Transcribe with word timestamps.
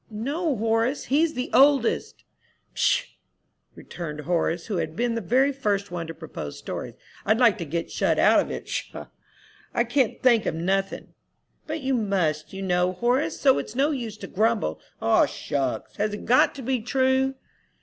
"No, 0.09 0.55
Horace's; 0.57 1.05
he's 1.05 1.33
the 1.35 1.51
oldest." 1.53 2.23
"Pshaw!" 2.73 3.05
returned 3.75 4.21
Horace, 4.21 4.65
who 4.65 4.77
had 4.77 4.95
been 4.95 5.13
the 5.13 5.21
very 5.21 5.53
first 5.53 5.91
one 5.91 6.07
to 6.07 6.15
propose 6.15 6.57
stories, 6.57 6.95
"I'd 7.23 7.37
like 7.37 7.59
to 7.59 7.65
get 7.65 7.91
shut 7.91 8.17
of 8.17 8.49
it. 8.49 8.65
Pshaw! 8.65 9.09
I 9.75 9.83
can't 9.83 10.19
think 10.23 10.47
of 10.47 10.55
nothin'." 10.55 11.13
"But 11.67 11.81
you 11.81 11.93
must, 11.93 12.51
you 12.51 12.63
know, 12.63 12.93
Horace; 12.93 13.39
so 13.39 13.59
it's 13.59 13.75
no 13.75 13.91
use 13.91 14.17
to 14.17 14.27
grumble." 14.27 14.79
"O 15.03 15.27
shucks! 15.27 15.97
Has 15.97 16.15
it 16.15 16.25
got 16.25 16.55
to 16.55 16.63
be 16.63 16.81
true?" 16.81 17.35